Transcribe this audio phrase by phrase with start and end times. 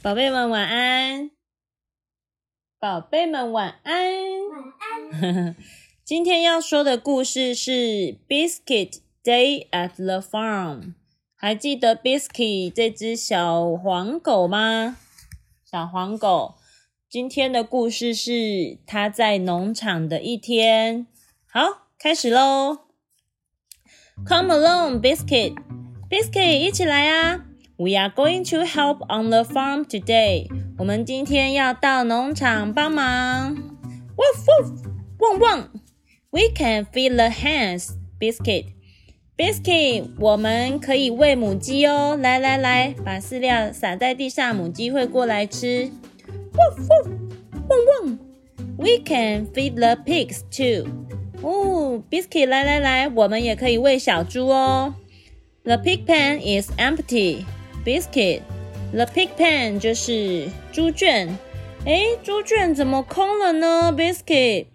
[0.00, 1.32] 宝贝们晚安，
[2.78, 3.94] 宝贝们晚安。
[4.48, 5.56] 晚安。
[6.04, 7.72] 今天要说的故事是
[8.28, 10.80] 《Biscuit Day at the Farm》。
[11.34, 14.96] 还记得 Biscuit 这只小黄狗吗？
[15.68, 16.54] 小黄狗，
[17.10, 21.08] 今天的故事是它在农场的一天。
[21.48, 22.86] 好，开始喽
[24.24, 25.56] ！Come along, Biscuit.
[26.08, 27.46] Biscuit，一起来啊
[27.77, 30.47] ！We are going to help on the farm today.
[30.77, 33.55] 我们今天要到农场帮忙。
[34.15, 34.71] Woof woof,
[35.19, 35.69] 汪汪。
[36.29, 38.65] We can feed the hens, biscuit.
[39.35, 42.15] Biscuit，我们可以喂母鸡哦。
[42.15, 45.89] 来来来，把饲料撒在地上，母鸡会过来吃。
[46.53, 47.07] Woof woof,
[47.67, 48.19] 汪汪。
[48.77, 50.87] We can feed the pigs too.
[51.41, 54.95] 哦，Biscuit，来来来，我们也可以喂小猪哦。
[55.63, 57.45] The pig pen is empty.
[57.88, 58.42] Biscuit,
[58.92, 61.26] the pig pen 就是猪圈。
[61.86, 64.66] 哎，猪圈怎么空了呢？Biscuit,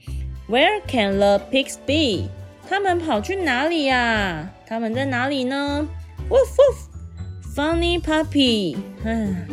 [0.49, 2.27] where can the pigs be?
[2.67, 4.49] 他们跑去哪里呀？
[4.65, 5.88] 他们在哪里呢
[6.27, 9.45] ？Woof woof, funny puppy，嗯，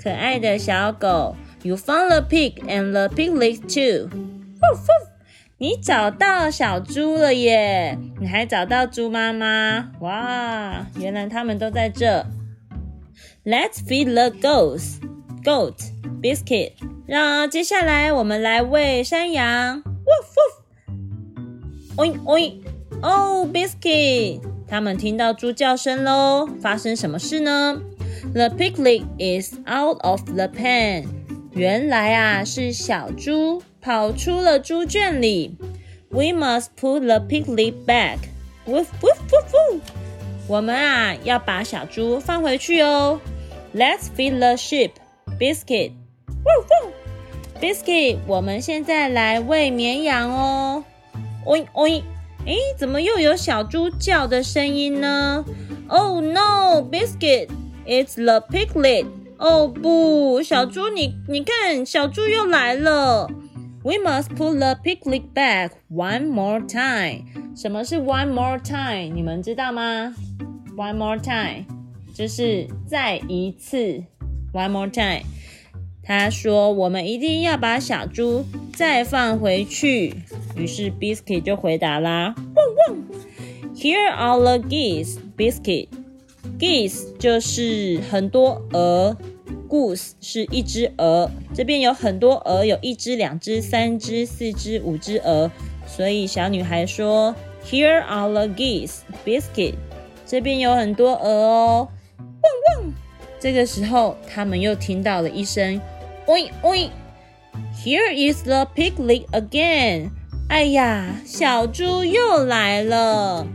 [0.00, 1.34] 可爱的小狗。
[1.64, 4.08] You found the pig and the piglet too.
[4.08, 5.08] Woof woof，
[5.58, 7.98] 你找到小猪了耶！
[8.20, 9.90] 你还找到猪妈妈？
[9.98, 12.24] 哇，原来他们都在这。
[13.44, 14.98] Let's feed the goats,
[15.42, 15.76] goat,
[16.20, 16.72] biscuit。
[17.06, 19.82] 让接下来我们来喂山羊。
[19.82, 20.54] Woof woof。
[21.96, 22.60] Oi oi.。
[23.02, 24.40] Oh, biscuit。
[24.66, 26.48] 他们听到猪叫声喽。
[26.60, 27.80] 发生什么事呢
[28.32, 31.06] ？The piglet is out of the pen。
[31.52, 35.56] 原来啊，是小猪跑出了猪圈里。
[36.08, 38.18] We must put the piglet back.
[38.66, 39.80] Woof woof woof woof。
[40.46, 43.20] 我们啊，要把小猪放回去哦。
[43.74, 44.90] Let's feed the sheep,
[45.38, 45.92] biscuit.
[46.44, 46.92] Woof woof.
[47.60, 50.84] Biscuit，我们现在来喂绵羊哦。
[51.46, 52.02] Oink oink。
[52.46, 55.42] 诶，怎么又有小猪叫的声音呢
[55.88, 57.48] ？Oh no, biscuit!
[57.86, 59.06] It's the piglet.
[59.38, 63.30] 哦不，小猪你你看，小猪又来了。
[63.84, 67.26] We must put the piglet back one more time.
[67.54, 69.12] 什么是 one more time？
[69.12, 70.14] 你们知道吗
[70.74, 71.66] ？One more time
[72.14, 74.02] 就是再一次。
[74.54, 75.26] One more time。
[76.02, 80.14] 他说：“我们一定要把小猪再放回去。”
[80.56, 83.04] 于是 Biscuit 就回答啦：“汪汪
[83.74, 85.88] ！Here are the geese, Biscuit.
[86.58, 89.14] Geese 就是很多鹅
[89.74, 91.28] ，Goose 是一只鹅。
[91.52, 95.50] 这边有很多鹅，有一只、两只、三只、四只、五只鹅。
[95.84, 99.74] 所以小女孩说：“Here are the geese, Biscuit.
[100.24, 101.88] 这边有很多鹅哦。”
[102.72, 102.92] 汪汪！
[103.40, 105.80] 这个时候，他们又听到了一声。
[106.26, 106.90] Oi oi!
[107.84, 110.10] Here is the piglet again.
[110.48, 113.46] 哎呀，小猪又来了！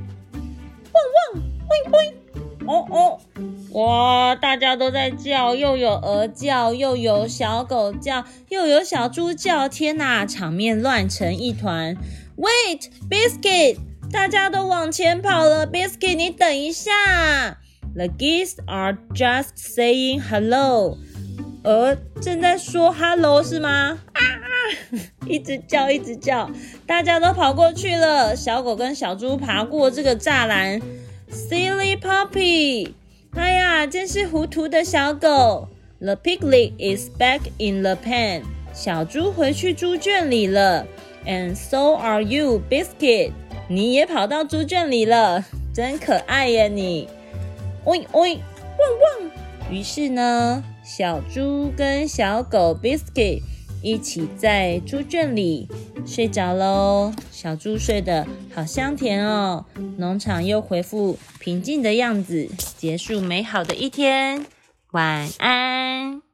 [0.94, 1.04] 汪
[1.34, 2.19] 汪！Oi oi!
[2.70, 3.20] 哦哦！
[3.72, 9.68] 哇，大家都在叫，又有鹅叫，又有小狗叫，又有小猪叫。
[9.68, 11.98] 天哪，场面乱成一团。
[12.38, 13.78] Wait, Biscuit！
[14.12, 15.66] 大家都往前跑了。
[15.66, 16.92] Biscuit，你等一下。
[17.96, 21.00] The geese are just saying hello.
[21.64, 24.00] 鹅正在说 “hello” 是吗？
[24.14, 24.22] 啊！
[25.26, 26.50] 一直叫，一直叫，
[26.86, 28.36] 大家都跑过去了。
[28.36, 30.80] 小狗跟小猪爬过这个栅栏。
[31.32, 32.94] Silly puppy！
[33.36, 35.68] 哎呀，真是糊涂的小狗。
[36.00, 38.44] The piglet is back in the pen。
[38.74, 40.88] 小猪回去猪圈里了。
[41.26, 43.34] And so are you, Biscuit。
[43.68, 47.08] 你也跑到猪圈里了，真可爱呀你。
[47.86, 48.40] 喂喂，
[48.78, 48.90] 汪
[49.22, 49.32] 汪！
[49.72, 50.64] 于是呢？
[50.84, 53.42] 小猪跟小狗 Biscuit
[53.82, 55.68] 一起在猪圈里
[56.06, 57.14] 睡着喽。
[57.32, 59.66] 小猪睡得好香甜哦。
[59.98, 64.46] 农场又恢复平静的样子，结束美好的一天。
[64.92, 66.29] 晚安。